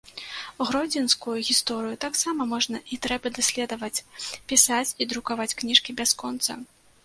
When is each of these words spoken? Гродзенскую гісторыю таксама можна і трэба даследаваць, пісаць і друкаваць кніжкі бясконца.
Гродзенскую 0.69 1.35
гісторыю 1.49 1.99
таксама 2.07 2.47
можна 2.55 2.77
і 2.95 3.01
трэба 3.05 3.27
даследаваць, 3.37 3.93
пісаць 4.55 4.95
і 5.05 5.11
друкаваць 5.15 5.51
кніжкі 5.61 5.99
бясконца. 6.01 6.51